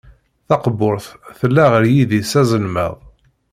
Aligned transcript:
Taqburt 0.47 1.05
tella 1.39 1.65
ɣer 1.71 1.83
yidis 1.93 2.31
azelmaḍ. 2.41 2.95